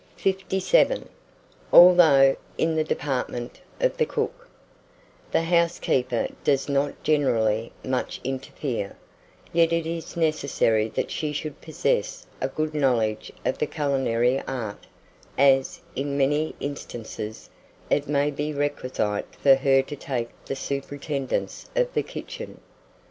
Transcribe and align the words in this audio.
57. 0.17 1.07
ALTHOUGH 1.71 2.35
IN 2.57 2.73
THE 2.75 2.83
DEPARTMENT 2.83 3.61
OF 3.79 3.97
THE 3.97 4.07
COOK, 4.07 4.49
the 5.31 5.43
housekeeper 5.43 6.27
does 6.43 6.67
not 6.67 7.03
generally 7.03 7.71
much 7.83 8.19
interfere, 8.23 8.95
yet 9.53 9.71
it 9.71 9.85
is 9.85 10.17
necessary 10.17 10.87
that 10.95 11.11
she 11.11 11.31
should 11.31 11.61
possess 11.61 12.25
a 12.41 12.47
good 12.47 12.73
knowledge 12.73 13.31
of 13.45 13.59
the 13.59 13.67
culinary 13.67 14.41
art, 14.47 14.87
as, 15.37 15.81
in 15.95 16.17
many 16.17 16.55
instances, 16.59 17.51
it 17.91 18.07
may 18.07 18.31
be 18.31 18.53
requisite 18.55 19.27
for 19.35 19.53
her 19.53 19.83
to 19.83 19.95
take 19.95 20.29
the 20.45 20.55
superintendence 20.55 21.69
of 21.75 21.93
the 21.93 22.01
kitchen. 22.01 22.59